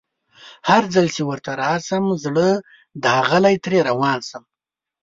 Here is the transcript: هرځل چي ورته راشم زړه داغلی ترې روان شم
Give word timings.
هرځل 0.69 1.07
چي 1.15 1.21
ورته 1.29 1.51
راشم 1.61 2.05
زړه 2.23 2.47
داغلی 3.05 3.55
ترې 3.63 3.79
روان 3.89 4.19
شم 4.29 4.43